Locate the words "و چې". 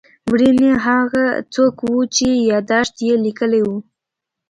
1.91-2.27